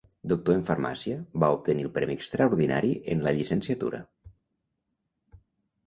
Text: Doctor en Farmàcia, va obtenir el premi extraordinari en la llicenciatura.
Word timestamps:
Doctor 0.31 0.53
en 0.59 0.63
Farmàcia, 0.69 1.17
va 1.43 1.51
obtenir 1.59 1.85
el 1.89 1.93
premi 1.99 2.17
extraordinari 2.21 2.91
en 3.17 3.25
la 3.29 3.37
llicenciatura. 3.39 4.05